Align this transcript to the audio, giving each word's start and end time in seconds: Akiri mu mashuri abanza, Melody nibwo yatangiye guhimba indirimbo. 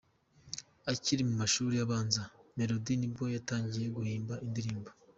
Akiri 0.91 1.21
mu 1.29 1.33
mashuri 1.41 1.75
abanza, 1.85 2.21
Melody 2.57 2.93
nibwo 2.97 3.23
yatangiye 3.35 3.87
guhimba 3.97 4.33
indirimbo. 4.45 4.89